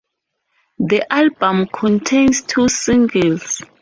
The 0.79 1.05
album 1.13 1.67
contains 1.67 2.41
two 2.41 2.67
singles. 2.69 3.61